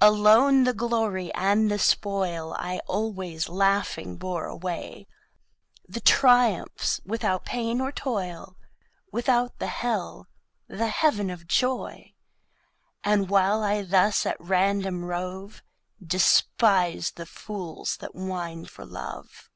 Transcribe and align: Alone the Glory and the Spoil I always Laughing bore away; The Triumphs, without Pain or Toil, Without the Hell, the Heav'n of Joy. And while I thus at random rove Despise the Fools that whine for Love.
Alone 0.00 0.62
the 0.62 0.72
Glory 0.72 1.34
and 1.34 1.68
the 1.68 1.78
Spoil 1.80 2.54
I 2.56 2.80
always 2.86 3.48
Laughing 3.48 4.16
bore 4.16 4.44
away; 4.46 5.08
The 5.88 6.00
Triumphs, 6.00 7.00
without 7.04 7.44
Pain 7.44 7.80
or 7.80 7.90
Toil, 7.90 8.56
Without 9.10 9.58
the 9.58 9.66
Hell, 9.66 10.28
the 10.68 10.86
Heav'n 10.86 11.30
of 11.30 11.48
Joy. 11.48 12.14
And 13.02 13.28
while 13.28 13.64
I 13.64 13.82
thus 13.82 14.24
at 14.24 14.36
random 14.40 15.04
rove 15.04 15.64
Despise 16.00 17.10
the 17.16 17.26
Fools 17.26 17.96
that 17.96 18.14
whine 18.14 18.66
for 18.66 18.86
Love. 18.86 19.50